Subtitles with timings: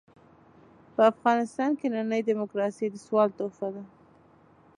[0.93, 3.83] په افغانستان کې ننۍ ډيموکراسي د سوال تحفه ده.